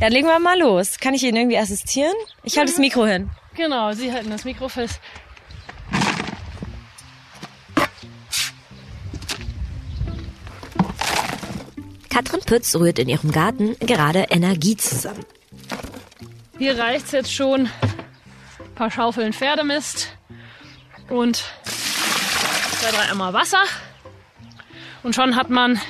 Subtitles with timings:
[0.00, 0.98] Ja, legen wir mal los.
[1.00, 2.14] Kann ich Ihnen irgendwie assistieren?
[2.44, 3.30] Ich halte das Mikro hin.
[3.56, 5.00] Genau, Sie halten das Mikro fest.
[12.08, 15.24] Katrin Pütz rührt in ihrem Garten gerade Energie zusammen.
[16.58, 17.62] Hier reicht's jetzt schon.
[18.58, 20.08] Ein paar Schaufeln Pferdemist
[21.08, 21.44] und
[22.80, 23.62] zwei, drei Eimer Wasser.
[25.02, 25.80] Und schon hat man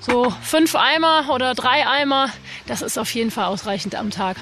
[0.00, 2.30] so fünf Eimer oder drei Eimer.
[2.66, 4.36] Das ist auf jeden Fall ausreichend am Tag.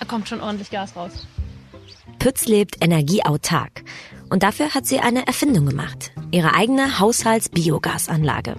[0.00, 1.26] Da kommt schon ordentlich Gas raus.
[2.18, 3.84] Pütz lebt energieautark.
[4.30, 6.12] Und dafür hat sie eine Erfindung gemacht.
[6.30, 8.56] Ihre eigene Haushaltsbiogasanlage.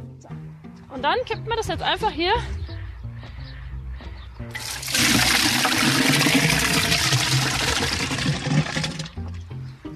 [0.94, 2.34] Und dann kippt man das jetzt einfach hier.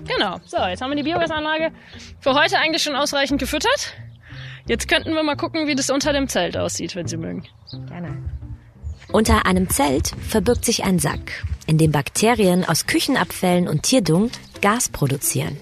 [0.05, 0.39] Genau.
[0.45, 1.71] So, jetzt haben wir die Biogasanlage
[2.19, 3.94] für heute eigentlich schon ausreichend gefüttert.
[4.66, 7.44] Jetzt könnten wir mal gucken, wie das unter dem Zelt aussieht, wenn Sie mögen.
[7.88, 8.17] Gerne.
[9.11, 14.89] Unter einem Zelt verbirgt sich ein Sack, in dem Bakterien aus Küchenabfällen und Tierdung Gas
[14.89, 15.58] produzieren.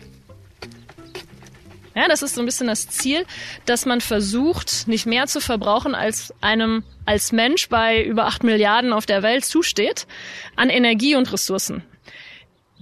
[1.95, 3.25] Ja, das ist so ein bisschen das Ziel,
[3.65, 8.91] dass man versucht, nicht mehr zu verbrauchen, als einem als Mensch bei über acht Milliarden
[8.91, 10.07] auf der Welt zusteht,
[10.55, 11.83] an Energie und Ressourcen.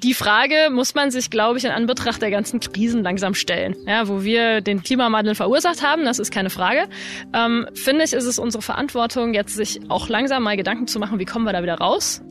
[0.04, 3.74] Die Frage muss man sich, glaube ich, in Anbetracht der ganzen Krisen langsam stellen.
[3.88, 6.90] Ja, wo wir den Klimawandel verursacht haben, das ist keine Frage.
[7.34, 11.20] Ähm, finde ich, ist es unsere Verantwortung, jetzt sich auch langsam mal Gedanken zu machen,
[11.20, 12.22] wie kommen wir da wieder raus?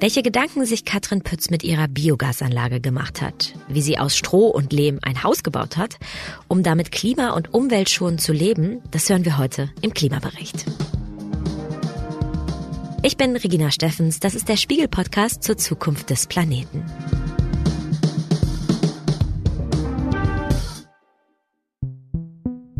[0.00, 4.72] Welche Gedanken sich Katrin Pütz mit ihrer Biogasanlage gemacht hat, wie sie aus Stroh und
[4.72, 5.96] Lehm ein Haus gebaut hat,
[6.48, 10.66] um damit klima- und umweltschonend zu leben, das hören wir heute im Klimabericht.
[13.00, 16.84] Ich bin Regina Steffens, das ist der Spiegel-Podcast zur Zukunft des Planeten.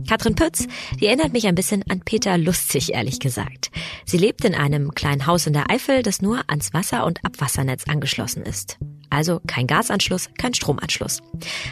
[0.09, 0.67] Katrin Pütz,
[0.99, 3.71] die erinnert mich ein bisschen an Peter Lustig, ehrlich gesagt.
[4.07, 7.84] Sie lebt in einem kleinen Haus in der Eifel, das nur ans Wasser- und Abwassernetz
[7.87, 8.78] angeschlossen ist.
[9.11, 11.21] Also kein Gasanschluss, kein Stromanschluss.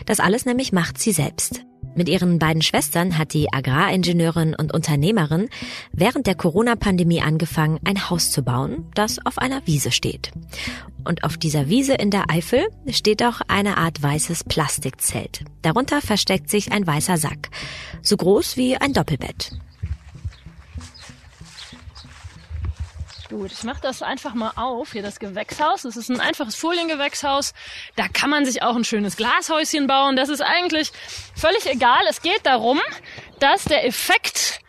[0.05, 1.65] Das alles nämlich macht sie selbst.
[1.97, 5.49] Mit ihren beiden Schwestern hat die Agraringenieurin und Unternehmerin
[5.93, 10.31] während der Corona-Pandemie angefangen, ein Haus zu bauen, das auf einer Wiese steht.
[11.05, 15.45] Und auf dieser Wiese in der Eifel steht auch eine Art weißes Plastikzelt.
[15.63, 17.49] Darunter versteckt sich ein weißer Sack,
[18.03, 19.53] so groß wie ein Doppelbett.
[23.29, 25.83] Gut, ich mache das einfach mal auf, hier das Gewächshaus.
[25.83, 27.55] Das ist ein einfaches Foliengewächshaus.
[27.97, 30.17] Da kann man sich auch ein schönes Glashäuschen bauen.
[30.17, 30.93] Das ist eigentlich
[31.35, 32.01] völlig egal.
[32.09, 32.81] Es geht darum,
[33.41, 34.61] dass der Effekt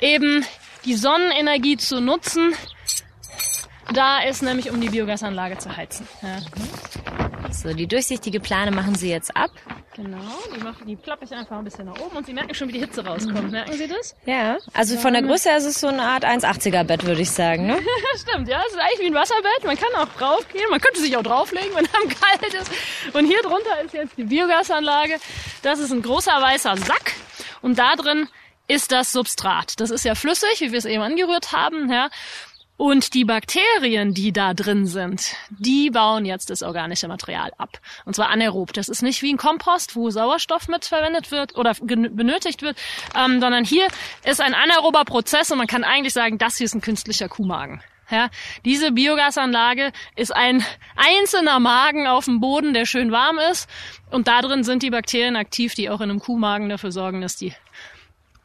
[0.00, 0.44] eben
[0.84, 2.54] die Sonnenenergie zu nutzen,
[3.92, 6.06] da ist nämlich um die Biogasanlage zu heizen.
[6.22, 6.38] Ja.
[7.50, 9.50] So, die durchsichtige Plane machen Sie jetzt ab.
[9.96, 10.18] Genau,
[10.54, 12.72] die, mach, die klappe ich einfach ein bisschen nach oben und Sie merken schon, wie
[12.72, 13.50] die Hitze rauskommt.
[13.50, 14.14] Merken Sie das?
[14.26, 17.30] Ja, also von der Größe her ist es so eine Art 1,80er Bett, würde ich
[17.30, 17.66] sagen.
[17.66, 17.78] Ne?
[18.16, 19.64] Stimmt, ja, es ist eigentlich wie ein Wasserbett.
[19.64, 22.70] Man kann auch draufgehen, man könnte sich auch drauflegen, wenn einem kalt ist.
[23.14, 25.16] Und hier drunter ist jetzt die Biogasanlage.
[25.62, 27.14] Das ist ein großer weißer Sack
[27.62, 28.28] und da drin
[28.68, 29.80] ist das Substrat.
[29.80, 31.90] Das ist ja flüssig, wie wir es eben angerührt haben.
[31.90, 32.10] Ja.
[32.78, 37.80] Und die Bakterien, die da drin sind, die bauen jetzt das organische Material ab.
[38.04, 38.72] Und zwar anaerob.
[38.72, 42.78] Das ist nicht wie ein Kompost, wo Sauerstoff mit verwendet wird oder benötigt wird,
[43.16, 43.88] ähm, sondern hier
[44.24, 47.82] ist ein anaerober Prozess und man kann eigentlich sagen, das hier ist ein künstlicher Kuhmagen.
[48.10, 48.30] Ja,
[48.64, 50.64] diese Biogasanlage ist ein
[50.94, 53.68] einzelner Magen auf dem Boden, der schön warm ist.
[54.10, 57.36] Und da drin sind die Bakterien aktiv, die auch in einem Kuhmagen dafür sorgen, dass
[57.36, 57.52] die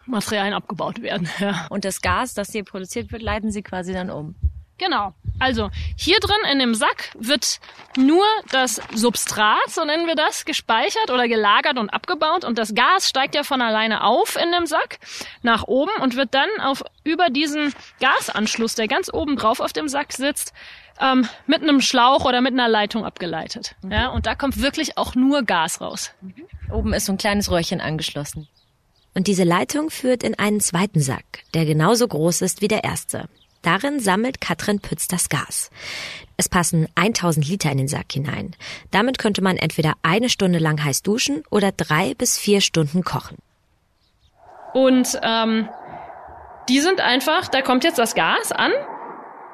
[0.05, 1.29] Materialien abgebaut werden.
[1.39, 1.67] Ja.
[1.69, 4.35] Und das Gas, das hier produziert wird, leiten Sie quasi dann um.
[4.77, 5.13] Genau.
[5.39, 7.59] Also hier drin in dem Sack wird
[7.95, 13.07] nur das Substrat, so nennen wir das, gespeichert oder gelagert und abgebaut und das Gas
[13.07, 14.99] steigt ja von alleine auf in dem Sack
[15.41, 19.87] nach oben und wird dann auf über diesen Gasanschluss, der ganz oben drauf auf dem
[19.87, 20.53] Sack sitzt,
[20.99, 23.75] ähm, mit einem Schlauch oder mit einer Leitung abgeleitet.
[23.81, 23.91] Mhm.
[23.91, 26.11] Ja, und da kommt wirklich auch nur Gas raus.
[26.21, 26.33] Mhm.
[26.71, 28.47] Oben ist so ein kleines Röhrchen angeschlossen.
[29.13, 33.29] Und diese Leitung führt in einen zweiten Sack, der genauso groß ist wie der erste.
[33.61, 35.71] Darin sammelt Katrin Pütz das Gas.
[36.35, 38.55] Es passen 1000 Liter in den Sack hinein.
[38.91, 43.37] Damit könnte man entweder eine Stunde lang heiß duschen oder drei bis vier Stunden kochen.
[44.73, 45.69] Und ähm,
[46.67, 48.71] die sind einfach, da kommt jetzt das Gas an.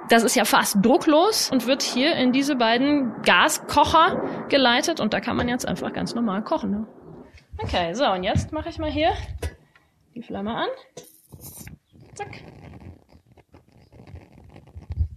[0.10, 5.20] Das ist ja fast drucklos und wird hier in diese beiden Gaskocher geleitet und da
[5.20, 6.72] kann man jetzt einfach ganz normal kochen.
[6.72, 6.88] Ne?
[7.60, 9.12] Okay, so und jetzt mache ich mal hier
[10.16, 10.68] die Flamme an.
[12.16, 12.42] Zack.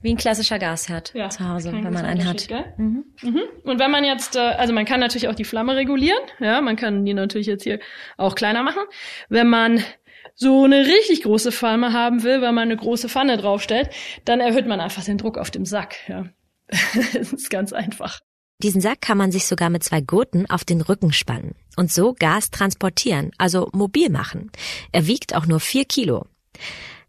[0.03, 2.49] Wie ein klassischer Gasherd ja, zu Hause, wenn man einen hat.
[2.77, 3.05] Mhm.
[3.23, 3.41] Mhm.
[3.63, 6.23] Und wenn man jetzt, äh, also man kann natürlich auch die Flamme regulieren.
[6.41, 7.79] Ja, man kann die natürlich jetzt hier
[8.17, 8.83] auch kleiner machen.
[9.29, 9.85] Wenn man
[10.35, 13.91] so eine richtig große Pfanne haben will, weil man eine große Pfanne draufstellt,
[14.25, 15.97] dann erhöht man einfach den Druck auf dem Sack.
[16.09, 16.25] Ja.
[17.15, 18.21] das ist ganz einfach.
[18.63, 22.15] Diesen Sack kann man sich sogar mit zwei Gurten auf den Rücken spannen und so
[22.15, 24.53] Gas transportieren, also mobil machen.
[24.93, 26.27] Er wiegt auch nur vier Kilo.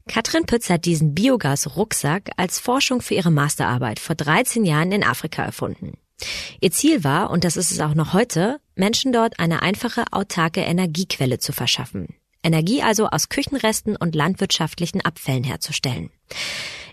[0.07, 5.43] Katrin Pütz hat diesen Biogas-Rucksack als Forschung für ihre Masterarbeit vor 13 Jahren in Afrika
[5.43, 5.97] erfunden.
[6.59, 10.61] Ihr Ziel war, und das ist es auch noch heute, Menschen dort eine einfache, autarke
[10.61, 12.15] Energiequelle zu verschaffen.
[12.43, 16.09] Energie also aus Küchenresten und landwirtschaftlichen Abfällen herzustellen.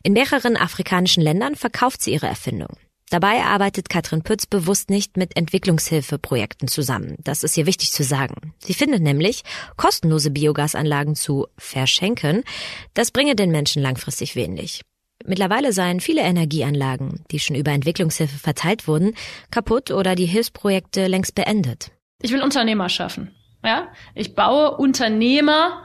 [0.02, 2.76] In mehreren afrikanischen Ländern verkauft sie ihre Erfindung.
[3.10, 7.16] Dabei arbeitet Katrin Pütz bewusst nicht mit Entwicklungshilfeprojekten zusammen.
[7.18, 8.54] Das ist ihr wichtig zu sagen.
[8.58, 9.42] Sie findet nämlich,
[9.76, 12.44] kostenlose Biogasanlagen zu verschenken,
[12.94, 14.82] das bringe den Menschen langfristig wenig.
[15.26, 19.14] Mittlerweile seien viele Energieanlagen, die schon über Entwicklungshilfe verteilt wurden,
[19.50, 21.90] kaputt oder die Hilfsprojekte längst beendet.
[22.22, 23.34] Ich will Unternehmer schaffen.
[23.64, 25.82] Ja, ich baue Unternehmer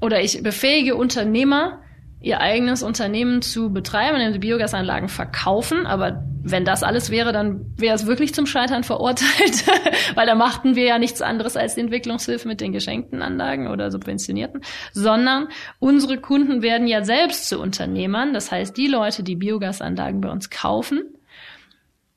[0.00, 1.82] oder ich befähige Unternehmer,
[2.26, 5.86] ihr eigenes Unternehmen zu betreiben, indem sie Biogasanlagen verkaufen.
[5.86, 9.64] Aber wenn das alles wäre, dann wäre es wirklich zum Scheitern verurteilt,
[10.16, 13.92] weil da machten wir ja nichts anderes als die Entwicklungshilfe mit den geschenkten Anlagen oder
[13.92, 14.62] subventionierten,
[14.92, 15.46] sondern
[15.78, 18.34] unsere Kunden werden ja selbst zu Unternehmern.
[18.34, 21.04] Das heißt, die Leute, die Biogasanlagen bei uns kaufen,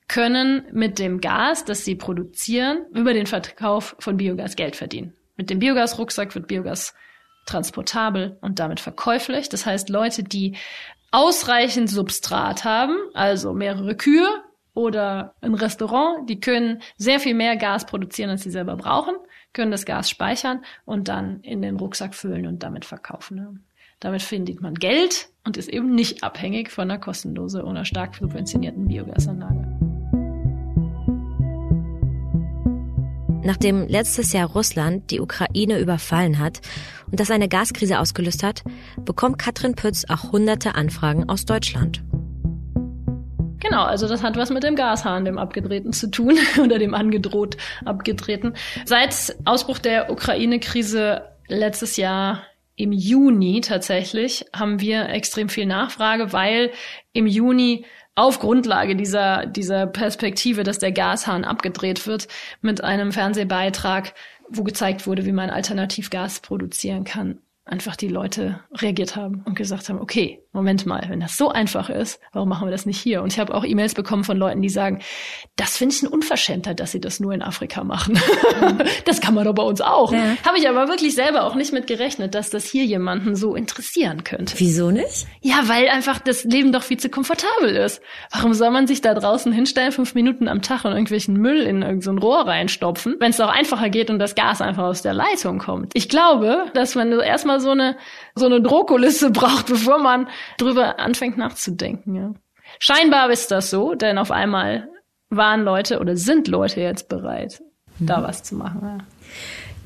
[0.07, 5.13] können mit dem Gas, das sie produzieren, über den Verkauf von Biogas Geld verdienen.
[5.37, 6.95] Mit dem Biogasrucksack wird Biogas
[7.45, 9.49] transportabel und damit verkäuflich.
[9.49, 10.55] Das heißt, Leute, die
[11.11, 14.27] ausreichend Substrat haben, also mehrere Kühe
[14.73, 19.15] oder ein Restaurant, die können sehr viel mehr Gas produzieren, als sie selber brauchen,
[19.53, 23.65] können das Gas speichern und dann in den Rucksack füllen und damit verkaufen.
[23.99, 28.87] Damit findet man Geld und ist eben nicht abhängig von einer kostenlosen oder stark subventionierten
[28.87, 29.88] Biogasanlage.
[33.43, 36.59] Nachdem letztes Jahr Russland die Ukraine überfallen hat
[37.09, 38.63] und das eine Gaskrise ausgelöst hat,
[39.05, 42.03] bekommt Katrin Pütz auch hunderte Anfragen aus Deutschland.
[43.59, 47.57] Genau, also das hat was mit dem Gashahn, dem abgedrehten zu tun oder dem angedroht
[47.85, 48.55] abgedrehten.
[48.85, 52.43] Seit Ausbruch der Ukraine-Krise letztes Jahr
[52.75, 56.71] im Juni tatsächlich haben wir extrem viel Nachfrage, weil
[57.11, 57.85] im Juni
[58.19, 62.27] auf Grundlage dieser, dieser Perspektive, dass der Gashahn abgedreht wird,
[62.61, 64.13] mit einem Fernsehbeitrag,
[64.49, 67.39] wo gezeigt wurde, wie man Alternativgas produzieren kann,
[67.69, 71.91] einfach die Leute reagiert haben und gesagt haben, okay, Moment mal, wenn das so einfach
[71.91, 73.21] ist, warum machen wir das nicht hier?
[73.21, 74.99] Und ich habe auch E-Mails bekommen von Leuten, die sagen,
[75.55, 78.19] das finde ich ein Unverschämtheit, dass sie das nur in Afrika machen.
[79.05, 80.11] das kann man doch bei uns auch.
[80.11, 80.35] Ja.
[80.43, 84.23] Habe ich aber wirklich selber auch nicht mit gerechnet, dass das hier jemanden so interessieren
[84.23, 84.55] könnte.
[84.57, 85.27] Wieso nicht?
[85.41, 88.01] Ja, weil einfach das Leben doch viel zu komfortabel ist.
[88.31, 91.83] Warum soll man sich da draußen hinstellen, fünf Minuten am Tag und irgendwelchen Müll in
[91.83, 95.13] irgendein so Rohr reinstopfen, wenn es doch einfacher geht und das Gas einfach aus der
[95.13, 95.91] Leitung kommt?
[95.93, 97.97] Ich glaube, dass man erstmal so eine
[98.35, 100.27] so eine Drohkulisse braucht, bevor man
[100.57, 102.15] drüber anfängt nachzudenken.
[102.15, 102.33] Ja.
[102.79, 104.89] Scheinbar ist das so, denn auf einmal
[105.29, 107.61] waren Leute oder sind Leute jetzt bereit,
[107.97, 108.05] mhm.
[108.05, 108.81] da was zu machen.
[108.83, 108.97] Ja.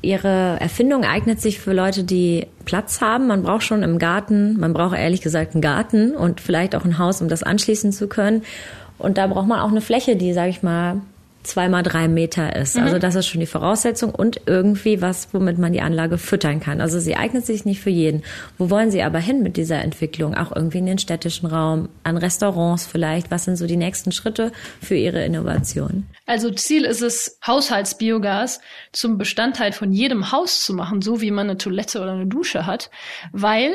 [0.02, 3.26] Ihre Erfindung eignet sich für Leute, die Platz haben.
[3.26, 6.98] Man braucht schon im Garten, man braucht ehrlich gesagt einen Garten und vielleicht auch ein
[6.98, 8.42] Haus, um das anschließen zu können.
[8.98, 11.00] Und da braucht man auch eine Fläche, die, sage ich mal,
[11.44, 12.76] zwei mal drei Meter ist.
[12.76, 12.82] Mhm.
[12.82, 16.80] Also das ist schon die Voraussetzung und irgendwie was, womit man die Anlage füttern kann.
[16.80, 18.22] Also sie eignet sich nicht für jeden.
[18.58, 20.34] Wo wollen Sie aber hin mit dieser Entwicklung?
[20.34, 23.30] Auch irgendwie in den städtischen Raum, an Restaurants vielleicht.
[23.30, 26.06] Was sind so die nächsten Schritte für Ihre Innovation?
[26.26, 28.60] Also Ziel ist es, Haushaltsbiogas
[28.92, 32.66] zum Bestandteil von jedem Haus zu machen, so wie man eine Toilette oder eine Dusche
[32.66, 32.90] hat,
[33.32, 33.72] weil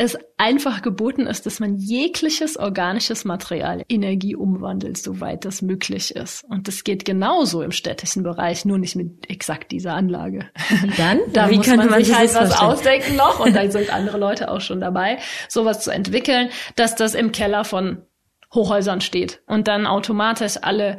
[0.00, 6.42] es einfach geboten ist, dass man jegliches organisches Material Energie umwandelt, soweit das möglich ist.
[6.44, 10.48] Und das geht genauso im städtischen Bereich, nur nicht mit exakt dieser Anlage.
[10.96, 11.18] Dann?
[11.34, 12.70] da Wie muss man, man sich halt was vorstellen?
[12.70, 15.18] ausdenken noch und da sind andere Leute auch schon dabei,
[15.50, 18.00] sowas zu entwickeln, dass das im Keller von
[18.54, 20.96] Hochhäusern steht und dann automatisch alle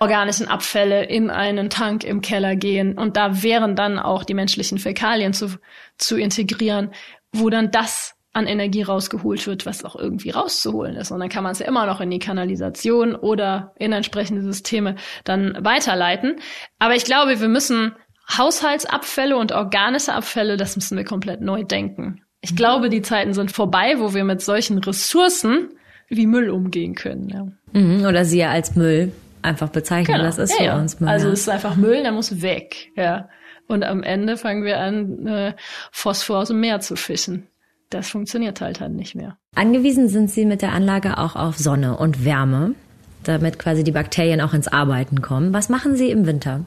[0.00, 4.76] organischen Abfälle in einen Tank im Keller gehen und da wären dann auch die menschlichen
[4.76, 5.56] Fäkalien zu,
[5.96, 6.90] zu integrieren,
[7.32, 11.12] wo dann das an Energie rausgeholt wird, was auch irgendwie rauszuholen ist.
[11.12, 14.96] Und dann kann man es ja immer noch in die Kanalisation oder in entsprechende Systeme
[15.22, 16.36] dann weiterleiten.
[16.78, 17.92] Aber ich glaube, wir müssen
[18.36, 22.22] Haushaltsabfälle und organische Abfälle, das müssen wir komplett neu denken.
[22.40, 22.56] Ich mhm.
[22.56, 25.68] glaube, die Zeiten sind vorbei, wo wir mit solchen Ressourcen
[26.08, 27.28] wie Müll umgehen können.
[27.28, 27.46] Ja.
[27.80, 29.12] Mhm, oder sie ja als Müll
[29.42, 30.16] einfach bezeichnen.
[30.16, 30.26] Genau.
[30.26, 31.08] Das ist ja, für uns Müll.
[31.08, 32.88] Also es ist einfach Müll, der muss weg.
[32.96, 33.28] Ja.
[33.68, 35.54] Und am Ende fangen wir an, äh,
[35.92, 37.48] Phosphor aus dem Meer zu fischen
[37.90, 39.36] das funktioniert halt dann nicht mehr.
[39.54, 42.74] Angewiesen sind Sie mit der Anlage auch auf Sonne und Wärme,
[43.22, 45.52] damit quasi die Bakterien auch ins Arbeiten kommen.
[45.52, 46.64] Was machen Sie im Winter?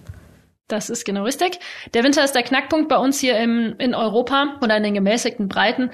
[0.67, 1.59] Das ist genau richtig.
[1.93, 5.47] Der Winter ist der Knackpunkt bei uns hier im, in Europa oder in den gemäßigten
[5.47, 5.91] Breiten.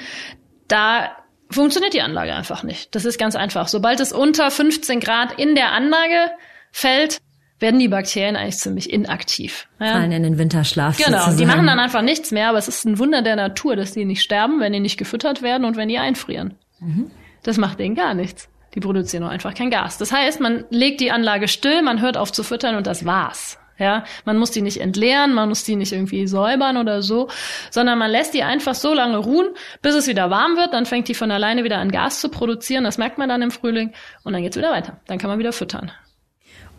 [0.67, 1.11] Da
[1.49, 2.95] funktioniert die Anlage einfach nicht.
[2.95, 3.67] Das ist ganz einfach.
[3.67, 6.31] Sobald es unter 15 Grad in der Anlage
[6.71, 7.19] fällt,
[7.59, 9.67] werden die Bakterien eigentlich ziemlich inaktiv.
[9.79, 9.93] Ja.
[9.93, 10.97] Fallen in den Winterschlaf.
[10.97, 11.37] Genau, sozusagen.
[11.37, 14.05] die machen dann einfach nichts mehr, aber es ist ein Wunder der Natur, dass die
[14.05, 16.55] nicht sterben, wenn die nicht gefüttert werden und wenn die einfrieren.
[16.79, 17.11] Mhm.
[17.43, 18.49] Das macht denen gar nichts.
[18.75, 19.97] Die produzieren nur einfach kein Gas.
[19.97, 23.59] Das heißt, man legt die Anlage still, man hört auf zu füttern und das war's.
[23.79, 27.27] Ja, man muss die nicht entleeren, man muss die nicht irgendwie säubern oder so,
[27.71, 29.47] sondern man lässt die einfach so lange ruhen,
[29.81, 32.83] bis es wieder warm wird, dann fängt die von alleine wieder an Gas zu produzieren,
[32.83, 33.91] das merkt man dann im Frühling
[34.23, 34.99] und dann geht's wieder weiter.
[35.07, 35.91] Dann kann man wieder füttern.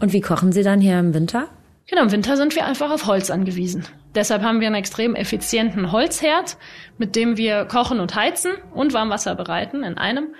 [0.00, 1.48] Und wie kochen Sie dann hier im Winter?
[1.86, 3.84] Genau, im Winter sind wir einfach auf Holz angewiesen.
[4.14, 6.56] Deshalb haben wir einen extrem effizienten Holzherd,
[6.98, 10.34] mit dem wir kochen und heizen und Warmwasser bereiten in einem.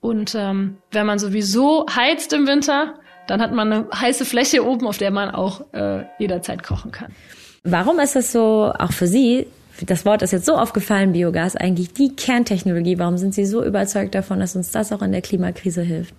[0.00, 2.94] Und ähm, wenn man sowieso heizt im Winter,
[3.26, 7.14] dann hat man eine heiße Fläche oben, auf der man auch äh, jederzeit kochen kann.
[7.62, 9.46] Warum ist es so, auch für Sie,
[9.86, 12.98] das Wort ist jetzt so aufgefallen, Biogas, eigentlich die Kerntechnologie?
[12.98, 16.14] Warum sind Sie so überzeugt davon, dass uns das auch in der Klimakrise hilft?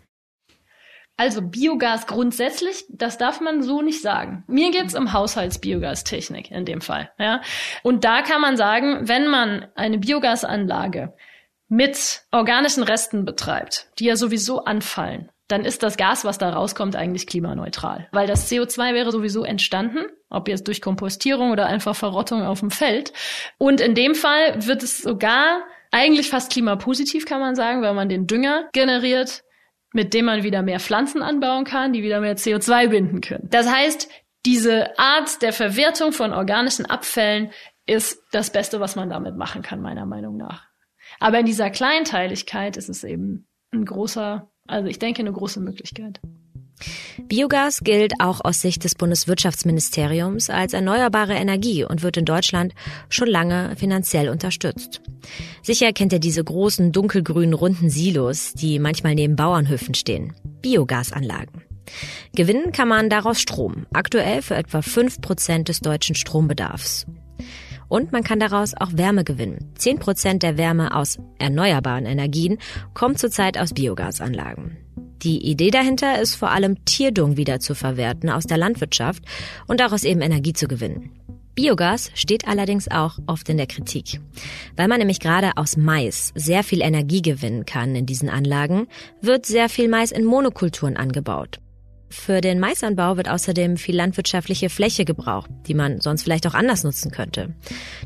[1.18, 4.44] Also Biogas grundsätzlich, das darf man so nicht sagen.
[4.48, 7.12] Mir geht's um Haushaltsbiogastechnik in dem Fall.
[7.20, 7.42] Ja?
[7.84, 11.14] Und da kann man sagen, wenn man eine Biogasanlage
[11.68, 16.96] mit organischen Resten betreibt, die ja sowieso anfallen, dann ist das Gas, was da rauskommt,
[16.96, 18.08] eigentlich klimaneutral.
[18.12, 22.72] Weil das CO2 wäre sowieso entstanden, ob jetzt durch Kompostierung oder einfach Verrottung auf dem
[22.72, 23.14] Feld.
[23.58, 28.10] Und in dem Fall wird es sogar eigentlich fast klimapositiv, kann man sagen, weil man
[28.10, 29.44] den Dünger generiert,
[29.94, 33.48] mit dem man wieder mehr Pflanzen anbauen kann, die wieder mehr CO2 binden können.
[33.50, 34.10] Das heißt,
[34.46, 37.52] diese Art der Verwertung von organischen Abfällen
[37.86, 40.64] ist das Beste, was man damit machen kann, meiner Meinung nach.
[41.20, 46.20] Aber in dieser Kleinteiligkeit ist es eben ein großer also ich denke, eine große Möglichkeit.
[47.28, 52.74] Biogas gilt auch aus Sicht des Bundeswirtschaftsministeriums als erneuerbare Energie und wird in Deutschland
[53.10, 55.02] schon lange finanziell unterstützt.
[55.62, 60.34] Sicher kennt ihr diese großen dunkelgrünen runden Silos, die manchmal neben Bauernhöfen stehen.
[60.62, 61.64] Biogasanlagen.
[62.36, 67.06] Gewinnen kann man daraus Strom, aktuell für etwa fünf Prozent des deutschen Strombedarfs.
[67.90, 69.74] Und man kann daraus auch Wärme gewinnen.
[69.76, 72.58] Zehn Prozent der Wärme aus erneuerbaren Energien
[72.94, 74.78] kommt zurzeit aus Biogasanlagen.
[75.24, 79.24] Die Idee dahinter ist vor allem Tierdung wieder zu verwerten aus der Landwirtschaft
[79.68, 81.12] und daraus eben Energie zu gewinnen.
[81.56, 84.22] Biogas steht allerdings auch oft in der Kritik.
[84.76, 88.88] Weil man nämlich gerade aus Mais sehr viel Energie gewinnen kann in diesen Anlagen,
[89.22, 91.60] wird sehr viel Mais in Monokulturen angebaut.
[92.10, 96.84] Für den Maisanbau wird außerdem viel landwirtschaftliche Fläche gebraucht, die man sonst vielleicht auch anders
[96.84, 97.56] nutzen könnte.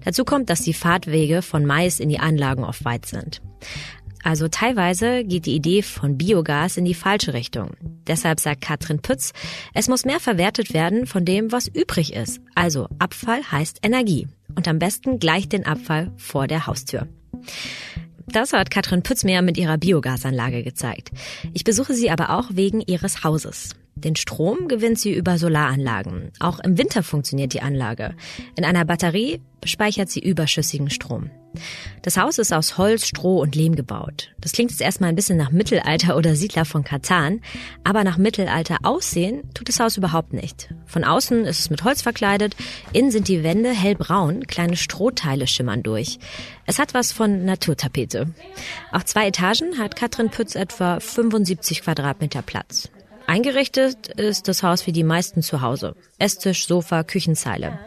[0.04, 3.42] Dazu kommt, dass die Fahrtwege von Mais in die Anlagen oft weit sind.
[4.26, 7.70] Also teilweise geht die Idee von Biogas in die falsche Richtung.
[8.08, 9.34] Deshalb sagt Katrin Pütz,
[9.76, 12.42] es muss mehr verwertet werden von dem, was übrig ist.
[12.56, 14.28] Also Abfall heißt Energie.
[14.56, 17.08] Und am besten gleich den Abfall vor der Haustür.
[18.26, 21.12] Das hat Katrin Pütz mir mit ihrer Biogasanlage gezeigt.
[21.54, 23.76] Ich besuche sie aber auch wegen ihres Hauses.
[23.94, 26.32] Den Strom gewinnt sie über Solaranlagen.
[26.40, 28.16] Auch im Winter funktioniert die Anlage.
[28.58, 31.30] In einer Batterie speichert sie überschüssigen Strom.
[32.02, 34.32] Das Haus ist aus Holz, Stroh und Lehm gebaut.
[34.40, 37.42] Das klingt jetzt erstmal ein bisschen nach Mittelalter oder Siedler von Katan,
[37.84, 40.70] aber nach Mittelalter aussehen tut das Haus überhaupt nicht.
[40.86, 42.56] Von außen ist es mit Holz verkleidet,
[42.94, 46.20] innen sind die Wände hellbraun, kleine Strohteile schimmern durch.
[46.66, 48.28] Es hat was von Naturtapete.
[48.92, 52.90] Auf zwei Etagen hat Katrin Pütz etwa 75 Quadratmeter Platz.
[53.28, 55.96] Eingerichtet ist das Haus wie die meisten zu Hause.
[56.20, 57.80] Esstisch, Sofa, Küchenzeile.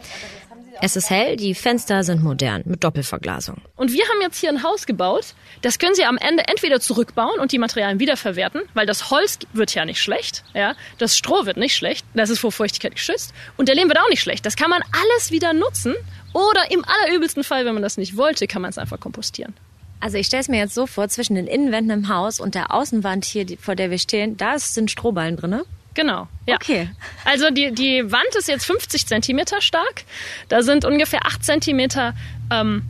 [0.81, 3.61] Es ist hell, die Fenster sind modern mit Doppelverglasung.
[3.75, 5.35] Und wir haben jetzt hier ein Haus gebaut.
[5.61, 9.75] Das können Sie am Ende entweder zurückbauen und die Materialien wiederverwerten, weil das Holz wird
[9.75, 13.67] ja nicht schlecht, ja, das Stroh wird nicht schlecht, das ist vor Feuchtigkeit geschützt und
[13.67, 14.47] der Lehm wird auch nicht schlecht.
[14.47, 15.95] Das kann man alles wieder nutzen
[16.33, 19.55] oder im allerübelsten Fall, wenn man das nicht wollte, kann man es einfach kompostieren.
[19.99, 22.73] Also ich stelle es mir jetzt so vor, zwischen den Innenwänden im Haus und der
[22.73, 25.63] Außenwand hier, vor der wir stehen, da sind Strohballen drin.
[25.99, 26.29] Genau.
[26.47, 26.55] Ja.
[26.55, 26.89] Okay.
[27.25, 30.05] Also die, die Wand ist jetzt 50 Zentimeter stark.
[30.49, 32.15] Da sind ungefähr 8 Zentimeter
[32.53, 32.85] ähm,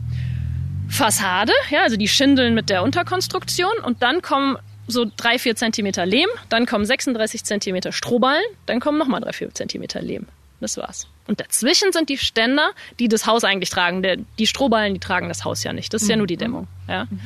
[0.87, 3.71] Fassade, ja, also die Schindeln mit der Unterkonstruktion.
[3.83, 8.99] Und dann kommen so 3, 4 Zentimeter Lehm, dann kommen 36 Zentimeter Strohballen, dann kommen
[8.99, 10.27] nochmal 3, 4 Zentimeter Lehm.
[10.59, 11.07] Das war's.
[11.25, 14.03] Und dazwischen sind die Ständer, die das Haus eigentlich tragen.
[14.03, 15.95] Der, die Strohballen, die tragen das Haus ja nicht.
[15.95, 16.11] Das ist mhm.
[16.11, 16.67] ja nur die Dämmung.
[16.87, 17.05] Ja.
[17.05, 17.21] Mhm.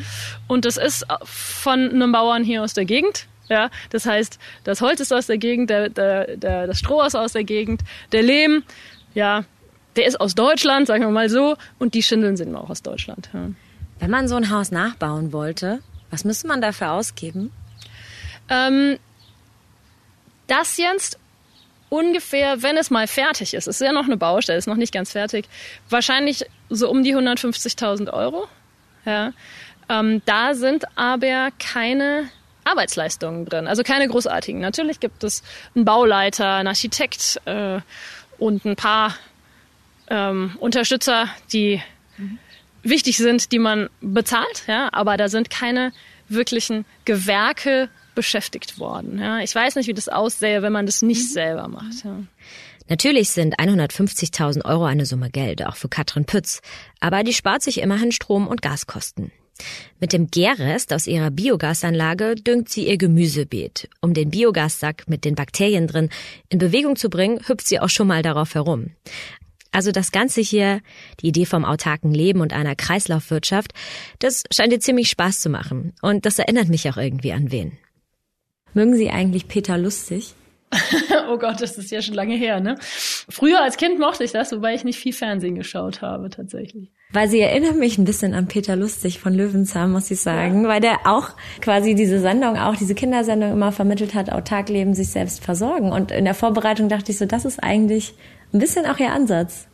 [0.47, 3.27] Und das ist von einem Bauern hier aus der Gegend.
[3.49, 7.15] Ja, das heißt, das Holz ist aus der Gegend, der, der, der, das Stroh ist
[7.15, 7.81] aus der Gegend,
[8.11, 8.63] der Lehm,
[9.13, 9.43] ja,
[9.95, 13.29] der ist aus Deutschland, sagen wir mal so, und die Schindeln sind auch aus Deutschland.
[13.33, 13.49] Ja.
[13.99, 17.51] Wenn man so ein Haus nachbauen wollte, was müsste man dafür ausgeben?
[18.49, 18.97] Ähm,
[20.47, 21.19] das jetzt
[21.89, 24.93] ungefähr, wenn es mal fertig ist, es ist ja noch eine Baustelle, ist noch nicht
[24.93, 25.45] ganz fertig,
[25.89, 28.47] wahrscheinlich so um die 150.000 Euro.
[29.05, 29.31] Ja.
[29.89, 32.29] Ähm, da sind aber keine
[32.63, 34.61] Arbeitsleistungen drin, also keine großartigen.
[34.61, 35.43] Natürlich gibt es
[35.75, 37.79] einen Bauleiter, einen Architekt äh,
[38.37, 39.15] und ein paar
[40.07, 41.81] ähm, Unterstützer, die
[42.17, 42.39] mhm.
[42.81, 45.93] wichtig sind, die man bezahlt, ja, aber da sind keine
[46.29, 49.19] wirklichen Gewerke beschäftigt worden.
[49.19, 49.39] Ja.
[49.39, 51.33] Ich weiß nicht, wie das aussähe, wenn man das nicht mhm.
[51.33, 52.03] selber macht.
[52.03, 52.19] Ja.
[52.89, 56.61] Natürlich sind 150.000 Euro eine Summe Geld, auch für Katrin Pütz.
[56.99, 59.31] Aber die spart sich immerhin Strom- und Gaskosten.
[59.99, 63.89] Mit dem Gärrest aus ihrer Biogasanlage düngt sie ihr Gemüsebeet.
[64.01, 66.09] Um den Biogassack mit den Bakterien drin
[66.49, 68.91] in Bewegung zu bringen, hüpft sie auch schon mal darauf herum.
[69.71, 70.81] Also das Ganze hier,
[71.19, 73.73] die Idee vom autarken Leben und einer Kreislaufwirtschaft,
[74.19, 75.93] das scheint ihr ziemlich Spaß zu machen.
[76.01, 77.77] Und das erinnert mich auch irgendwie an wen.
[78.73, 80.35] Mögen Sie eigentlich Peter lustig?
[81.29, 82.75] oh Gott, das ist ja schon lange her, ne?
[82.79, 86.91] Früher als Kind mochte ich das, wobei ich nicht viel Fernsehen geschaut habe, tatsächlich.
[87.11, 90.69] Weil sie erinnert mich ein bisschen an Peter Lustig von Löwenzahn, muss ich sagen, ja.
[90.69, 91.29] weil der auch
[91.61, 95.91] quasi diese Sendung, auch diese Kindersendung immer vermittelt hat, autark leben, sich selbst versorgen.
[95.91, 98.13] Und in der Vorbereitung dachte ich so, das ist eigentlich
[98.53, 99.67] ein bisschen auch ihr Ansatz.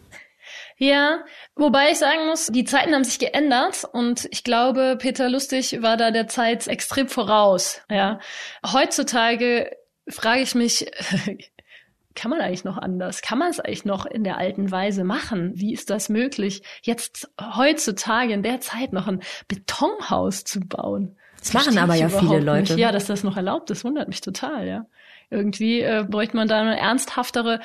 [0.82, 5.82] Ja, wobei ich sagen muss, die Zeiten haben sich geändert und ich glaube, Peter Lustig
[5.82, 7.82] war da der Zeit extrem voraus.
[7.90, 8.20] Ja,
[8.66, 9.70] heutzutage
[10.10, 10.90] frage ich mich,
[12.16, 13.22] kann man eigentlich noch anders?
[13.22, 15.54] Kann man es eigentlich noch in der alten Weise machen?
[15.56, 21.16] Wie ist das möglich, jetzt heutzutage in der Zeit noch ein Betonhaus zu bauen?
[21.38, 22.74] Das, das machen aber ja viele Leute.
[22.74, 22.82] Nicht.
[22.82, 24.86] Ja, dass das noch erlaubt ist, wundert mich total, ja.
[25.30, 27.62] Irgendwie äh, bräuchte man da eine ernsthaftere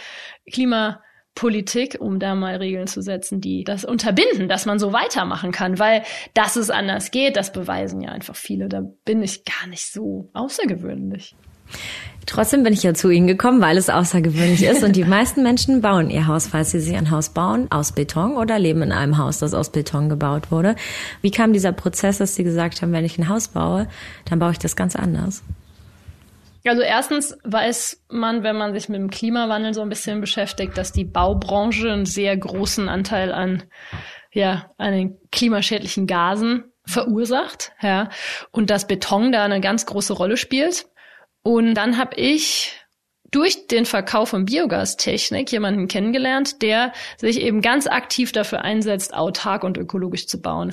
[0.52, 5.78] Klimapolitik, um da mal Regeln zu setzen, die das unterbinden, dass man so weitermachen kann,
[5.78, 8.68] weil dass es anders geht, das beweisen ja einfach viele.
[8.68, 11.34] Da bin ich gar nicht so außergewöhnlich.
[12.26, 15.80] Trotzdem bin ich ja zu Ihnen gekommen, weil es außergewöhnlich ist und die meisten Menschen
[15.82, 19.18] bauen ihr Haus, falls sie sich ein Haus bauen, aus Beton oder leben in einem
[19.18, 20.74] Haus, das aus Beton gebaut wurde.
[21.20, 23.88] Wie kam dieser Prozess, dass Sie gesagt haben, wenn ich ein Haus baue,
[24.24, 25.42] dann baue ich das ganz anders?
[26.66, 30.92] Also erstens weiß man, wenn man sich mit dem Klimawandel so ein bisschen beschäftigt, dass
[30.92, 33.64] die Baubranche einen sehr großen Anteil an,
[34.32, 38.08] ja, an den klimaschädlichen Gasen verursacht, ja,
[38.50, 40.86] und dass Beton da eine ganz große Rolle spielt.
[41.44, 42.72] Und dann habe ich
[43.34, 49.64] durch den Verkauf von Biogastechnik jemanden kennengelernt, der sich eben ganz aktiv dafür einsetzt, autark
[49.64, 50.70] und ökologisch zu bauen.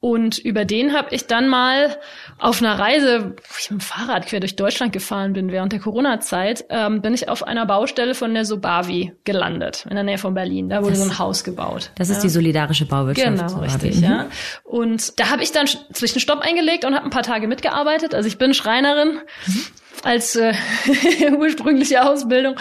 [0.00, 1.96] Und über den habe ich dann mal
[2.38, 5.80] auf einer Reise, wo ich mit dem Fahrrad quer durch Deutschland gefahren bin während der
[5.80, 10.34] Corona-Zeit, ähm, bin ich auf einer Baustelle von der Sobavi gelandet, in der Nähe von
[10.34, 10.68] Berlin.
[10.68, 11.90] Da wurde das, so ein Haus gebaut.
[11.96, 12.22] Das ist ja.
[12.24, 13.28] die solidarische Bauwirtschaft.
[13.28, 13.64] Genau, Sobavi.
[13.64, 14.04] richtig, mhm.
[14.04, 14.26] ja.
[14.62, 18.14] Und da habe ich dann Zwischenstopp eingelegt und habe ein paar Tage mitgearbeitet.
[18.14, 19.20] Also ich bin Schreinerin.
[19.46, 19.64] Mhm
[20.04, 20.52] als äh,
[21.38, 22.56] ursprüngliche Ausbildung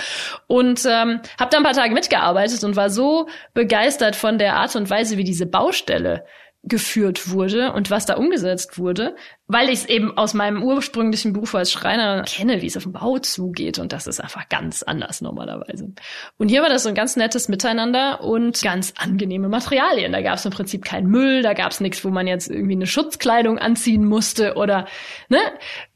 [0.47, 4.76] und ähm, habe da ein paar Tage mitgearbeitet und war so begeistert von der Art
[4.76, 6.26] und Weise, wie diese Baustelle
[6.63, 9.15] geführt wurde und was da umgesetzt wurde,
[9.47, 12.91] weil ich es eben aus meinem ursprünglichen Beruf als Schreiner kenne, wie es auf dem
[12.91, 15.93] Bau zugeht und das ist einfach ganz anders normalerweise.
[16.37, 20.11] Und hier war das so ein ganz nettes Miteinander und ganz angenehme Materialien.
[20.11, 22.75] Da gab es im Prinzip keinen Müll, da gab es nichts, wo man jetzt irgendwie
[22.75, 24.87] eine Schutzkleidung anziehen musste oder
[25.29, 25.39] ne,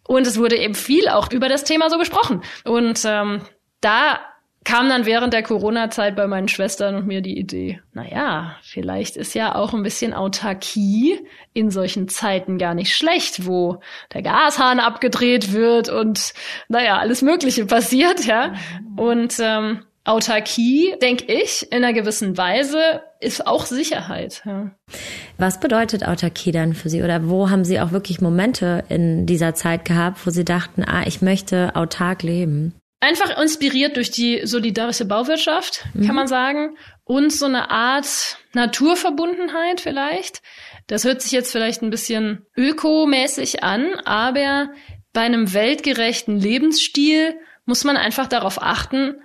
[0.04, 2.43] und es wurde eben viel auch über das Thema so gesprochen.
[2.63, 3.41] Und ähm,
[3.82, 4.19] da
[4.63, 9.34] kam dann während der Corona-Zeit bei meinen Schwestern und mir die Idee, naja, vielleicht ist
[9.34, 11.19] ja auch ein bisschen Autarkie
[11.54, 13.80] in solchen Zeiten gar nicht schlecht, wo
[14.13, 16.34] der Gashahn abgedreht wird und
[16.67, 18.54] naja, alles Mögliche passiert, ja.
[18.97, 24.41] Und ähm, Autarkie, denke ich, in einer gewissen Weise ist auch Sicherheit.
[24.45, 24.71] Ja.
[25.38, 27.04] Was bedeutet Autarkie dann für Sie?
[27.04, 31.04] Oder wo haben Sie auch wirklich Momente in dieser Zeit gehabt, wo Sie dachten, ah,
[31.06, 32.74] ich möchte autark leben?
[33.04, 36.06] Einfach inspiriert durch die solidarische Bauwirtschaft, mhm.
[36.06, 36.78] kann man sagen.
[37.04, 40.44] Und so eine Art Naturverbundenheit vielleicht.
[40.86, 44.70] Das hört sich jetzt vielleicht ein bisschen ökomäßig an, aber
[45.14, 49.16] bei einem weltgerechten Lebensstil muss man einfach darauf achten,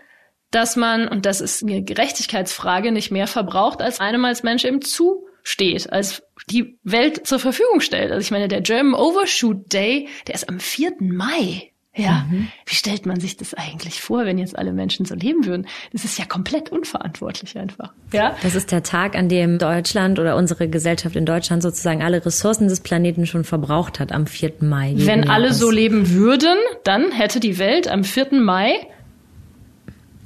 [0.51, 4.81] dass man, und das ist eine Gerechtigkeitsfrage, nicht mehr verbraucht, als einem als Mensch eben
[4.81, 8.11] zusteht, als die Welt zur Verfügung stellt.
[8.11, 10.95] Also ich meine, der German Overshoot Day, der ist am 4.
[11.01, 11.73] Mai.
[11.97, 12.49] Ja, mhm.
[12.67, 15.67] wie stellt man sich das eigentlich vor, wenn jetzt alle Menschen so leben würden?
[15.93, 17.93] Das ist ja komplett unverantwortlich einfach.
[18.13, 22.25] Ja, das ist der Tag, an dem Deutschland oder unsere Gesellschaft in Deutschland sozusagen alle
[22.25, 24.53] Ressourcen des Planeten schon verbraucht hat am 4.
[24.61, 24.93] Mai.
[24.97, 28.29] Wenn alle so leben würden, dann hätte die Welt am 4.
[28.33, 28.75] Mai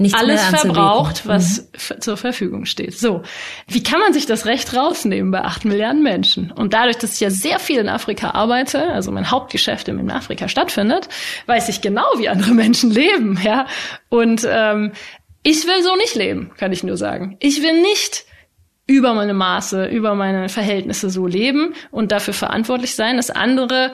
[0.01, 2.01] Nichts alles verbraucht, was mhm.
[2.01, 2.99] zur Verfügung steht.
[2.99, 3.21] So,
[3.69, 6.53] wie kann man sich das Recht rausnehmen bei acht Milliarden Menschen?
[6.53, 10.49] Und dadurch, dass ich ja sehr viel in Afrika arbeite, also mein Hauptgeschäft in Afrika
[10.49, 11.11] stattfindet,
[11.45, 13.67] weiß ich genau, wie andere Menschen leben, ja.
[14.09, 14.93] Und ähm,
[15.43, 17.37] ich will so nicht leben, kann ich nur sagen.
[17.41, 18.25] Ich will nicht
[18.87, 23.93] über meine Maße, über meine Verhältnisse so leben und dafür verantwortlich sein, dass andere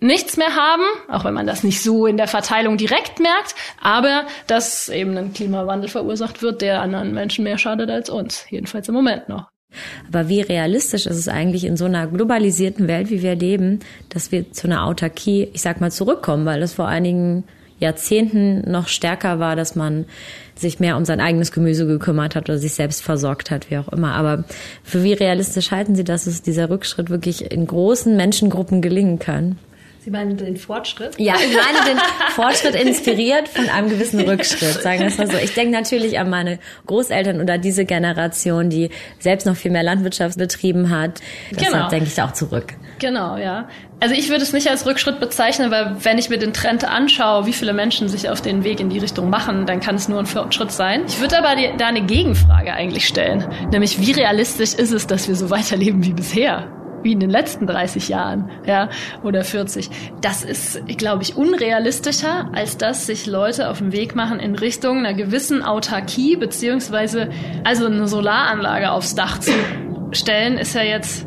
[0.00, 4.24] nichts mehr haben, auch wenn man das nicht so in der Verteilung direkt merkt, aber
[4.46, 8.94] dass eben ein Klimawandel verursacht wird, der anderen Menschen mehr schadet als uns, jedenfalls im
[8.94, 9.48] Moment noch.
[10.08, 14.32] Aber wie realistisch ist es eigentlich in so einer globalisierten Welt, wie wir leben, dass
[14.32, 17.44] wir zu einer Autarkie, ich sag mal, zurückkommen, weil es vor einigen
[17.78, 20.06] Jahrzehnten noch stärker war, dass man
[20.54, 23.88] sich mehr um sein eigenes Gemüse gekümmert hat oder sich selbst versorgt hat, wie auch
[23.88, 24.14] immer.
[24.14, 24.44] Aber
[24.82, 29.56] für wie realistisch halten Sie, dass es dieser Rückschritt wirklich in großen Menschengruppen gelingen kann?
[30.02, 31.18] Sie meinen den Fortschritt?
[31.18, 31.98] Ja, ich meine den
[32.30, 35.36] Fortschritt inspiriert von einem gewissen Rückschritt, sagen wir es mal so.
[35.36, 40.38] Ich denke natürlich an meine Großeltern oder diese Generation, die selbst noch viel mehr Landwirtschaft
[40.38, 41.20] betrieben hat.
[41.50, 41.88] Deshalb genau.
[41.90, 42.72] denke ich auch zurück.
[42.98, 43.68] Genau, ja.
[44.00, 47.44] Also ich würde es nicht als Rückschritt bezeichnen, weil wenn ich mir den Trend anschaue,
[47.44, 50.18] wie viele Menschen sich auf den Weg in die Richtung machen, dann kann es nur
[50.18, 51.02] ein Fortschritt sein.
[51.06, 55.36] Ich würde aber da eine Gegenfrage eigentlich stellen, nämlich wie realistisch ist es, dass wir
[55.36, 56.79] so weiterleben wie bisher?
[57.02, 58.88] Wie in den letzten 30 Jahren, ja,
[59.22, 59.90] oder 40.
[60.20, 64.98] Das ist, glaube ich, unrealistischer, als dass sich Leute auf den Weg machen in Richtung
[64.98, 67.30] einer gewissen Autarkie, beziehungsweise,
[67.64, 69.52] also eine Solaranlage aufs Dach zu
[70.12, 71.26] stellen, ist ja jetzt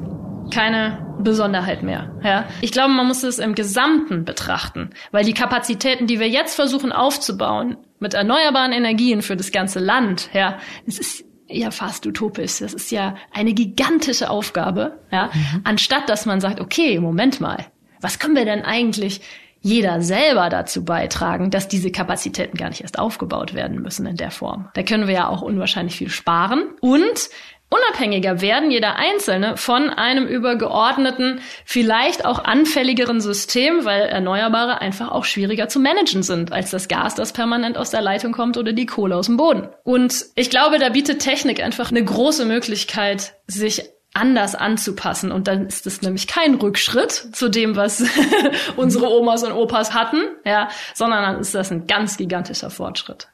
[0.52, 2.12] keine Besonderheit mehr.
[2.24, 2.46] Ja?
[2.62, 6.92] Ich glaube, man muss es im Gesamten betrachten, weil die Kapazitäten, die wir jetzt versuchen
[6.92, 12.60] aufzubauen, mit erneuerbaren Energien für das ganze Land, ja, es ist ja fast utopisch.
[12.60, 15.30] Das ist ja eine gigantische Aufgabe, ja.
[15.34, 15.62] Mhm.
[15.64, 17.66] Anstatt dass man sagt, okay, Moment mal,
[18.02, 19.22] was können wir denn eigentlich
[19.64, 24.30] jeder selber dazu beitragen, dass diese Kapazitäten gar nicht erst aufgebaut werden müssen in der
[24.30, 24.68] Form.
[24.74, 27.30] Da können wir ja auch unwahrscheinlich viel sparen und
[27.74, 35.26] unabhängiger werden, jeder Einzelne, von einem übergeordneten, vielleicht auch anfälligeren System, weil Erneuerbare einfach auch
[35.26, 38.86] schwieriger zu managen sind als das Gas, das permanent aus der Leitung kommt oder die
[38.86, 39.68] Kohle aus dem Boden.
[39.84, 43.84] Und ich glaube, da bietet Technik einfach eine große Möglichkeit, sich
[44.14, 45.32] anders anzupassen.
[45.32, 48.04] Und dann ist es nämlich kein Rückschritt zu dem, was
[48.76, 53.28] unsere Omas und Opas hatten, ja, sondern dann ist das ein ganz gigantischer Fortschritt.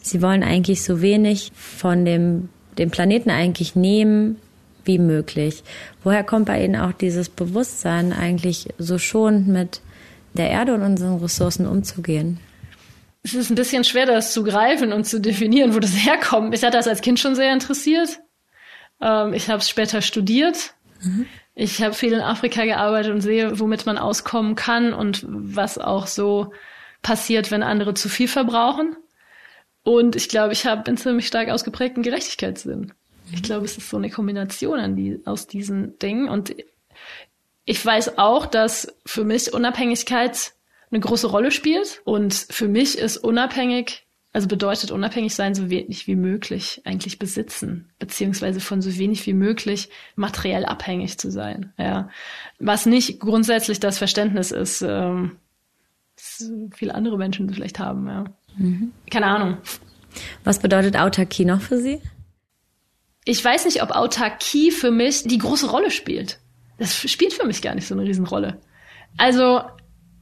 [0.00, 2.48] Sie wollen eigentlich so wenig von dem
[2.78, 4.36] den Planeten eigentlich nehmen
[4.84, 5.62] wie möglich.
[6.02, 9.80] Woher kommt bei Ihnen auch dieses Bewusstsein, eigentlich so schonend mit
[10.34, 12.40] der Erde und unseren Ressourcen umzugehen?
[13.22, 16.50] Es ist ein bisschen schwer, das zu greifen und zu definieren, wo das herkommt.
[16.50, 18.20] Mich hat das als Kind schon sehr interessiert.
[19.00, 20.74] Ähm, ich habe es später studiert.
[21.02, 21.26] Mhm.
[21.54, 26.06] Ich habe viel in Afrika gearbeitet und sehe, womit man auskommen kann und was auch
[26.06, 26.52] so
[27.02, 28.96] passiert, wenn andere zu viel verbrauchen.
[29.84, 32.92] Und ich glaube, ich habe einen ziemlich stark ausgeprägten Gerechtigkeitssinn.
[33.32, 33.42] Ich mhm.
[33.42, 36.28] glaube, es ist so eine Kombination an die, aus diesen Dingen.
[36.28, 36.54] Und
[37.64, 40.52] ich weiß auch, dass für mich Unabhängigkeit
[40.90, 42.00] eine große Rolle spielt.
[42.04, 47.90] Und für mich ist unabhängig, also bedeutet unabhängig sein, so wenig wie möglich eigentlich besitzen,
[47.98, 51.72] beziehungsweise von so wenig wie möglich materiell abhängig zu sein.
[51.78, 52.08] Ja.
[52.58, 55.38] Was nicht grundsätzlich das Verständnis ist, ähm,
[56.74, 58.06] viele andere Menschen vielleicht haben.
[58.06, 58.24] Ja.
[58.56, 58.92] Mhm.
[59.10, 59.58] Keine Ahnung.
[60.44, 62.00] Was bedeutet Autarkie noch für Sie?
[63.24, 66.38] Ich weiß nicht, ob Autarkie für mich die große Rolle spielt.
[66.78, 68.58] Das spielt für mich gar nicht so eine Riesenrolle.
[69.16, 69.62] Also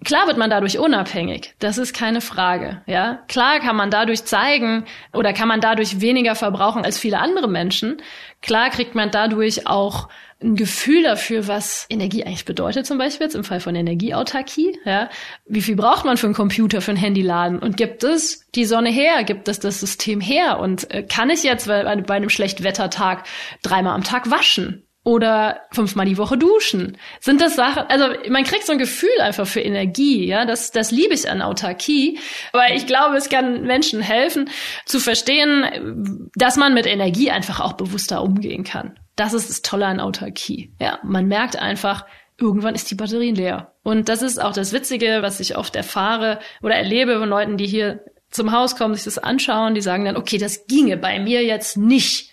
[0.05, 2.81] Klar wird man dadurch unabhängig, das ist keine Frage.
[2.87, 7.49] Ja, klar kann man dadurch zeigen oder kann man dadurch weniger verbrauchen als viele andere
[7.49, 8.01] Menschen.
[8.41, 10.09] Klar kriegt man dadurch auch
[10.43, 14.79] ein Gefühl dafür, was Energie eigentlich bedeutet, zum Beispiel jetzt im Fall von Energieautarkie.
[14.87, 15.11] Ja,
[15.47, 17.59] wie viel braucht man für einen Computer, für ein Handyladen?
[17.59, 19.23] Und gibt es die Sonne her?
[19.25, 20.61] Gibt es das System her?
[20.61, 23.25] Und äh, kann ich jetzt bei, bei einem Schlechtwettertag
[23.63, 24.87] dreimal am Tag waschen?
[25.11, 26.97] Oder fünfmal die Woche duschen.
[27.19, 30.93] Sind das Sachen, also man kriegt so ein Gefühl einfach für Energie, ja, das, das
[30.93, 32.21] liebe ich an Autarkie.
[32.53, 34.49] Aber ich glaube, es kann Menschen helfen,
[34.87, 39.01] zu verstehen, dass man mit Energie einfach auch bewusster umgehen kann.
[39.17, 40.73] Das ist das Tolle an Autarkie.
[40.81, 42.07] Ja, man merkt einfach,
[42.39, 43.75] irgendwann ist die Batterie leer.
[43.83, 47.67] Und das ist auch das Witzige, was ich oft erfahre oder erlebe von Leuten, die
[47.67, 51.43] hier zum Haus kommen, sich das anschauen, die sagen dann, okay, das ginge bei mir
[51.43, 52.31] jetzt nicht,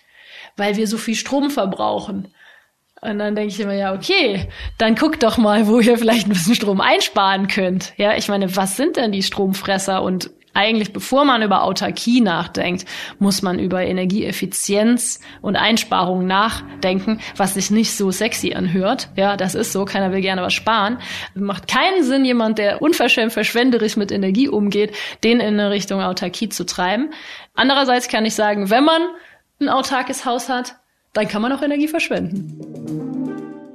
[0.56, 2.32] weil wir so viel Strom verbrauchen.
[3.00, 6.30] Und dann denke ich immer, ja, okay, dann guckt doch mal, wo ihr vielleicht ein
[6.30, 7.92] bisschen Strom einsparen könnt.
[7.96, 12.84] Ja, ich meine, was sind denn die Stromfresser und Eigentlich, bevor man über Autarkie nachdenkt,
[13.20, 19.08] muss man über Energieeffizienz und Einsparungen nachdenken, was sich nicht so sexy anhört.
[19.14, 19.84] Ja, das ist so.
[19.84, 20.98] Keiner will gerne was sparen.
[21.36, 26.48] Macht keinen Sinn, jemand, der unverschämt verschwenderisch mit Energie umgeht, den in eine Richtung Autarkie
[26.48, 27.10] zu treiben.
[27.54, 29.02] Andererseits kann ich sagen, wenn man
[29.60, 30.74] ein autarkes Haus hat,
[31.12, 32.54] dann kann man auch Energie verschwenden.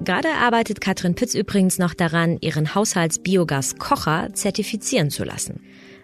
[0.04, 5.62] Gerade arbeitet Katrin Pütz übrigens noch daran, ihren Haushaltsbiogas-Kocher zertifizieren zu lassen.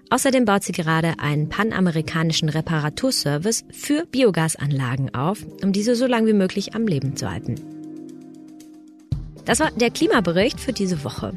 [0.10, 6.34] Außerdem baut sie gerade einen panamerikanischen Reparaturservice für Biogasanlagen auf, um diese so lange wie
[6.34, 7.79] möglich am Leben zu halten.
[9.50, 11.34] Das war der Klimabericht für diese Woche.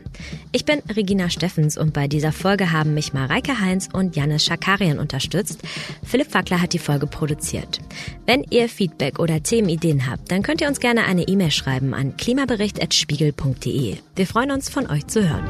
[0.53, 4.98] Ich bin Regina Steffens und bei dieser Folge haben mich Mareike Heinz und Janis Schakarian
[4.98, 5.62] unterstützt.
[6.05, 7.81] Philipp Fackler hat die Folge produziert.
[8.27, 12.14] Wenn ihr Feedback oder Themenideen habt, dann könnt ihr uns gerne eine E-Mail schreiben an
[12.18, 13.96] klimabericht.spiegel.de.
[14.14, 15.48] Wir freuen uns, von euch zu hören.